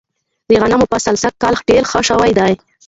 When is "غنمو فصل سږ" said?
0.61-1.33